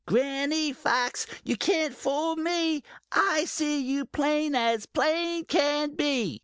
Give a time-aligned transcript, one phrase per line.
[0.07, 2.81] "Granny Fox, you can't fool me!
[3.11, 6.39] I see you plain as plain can be!"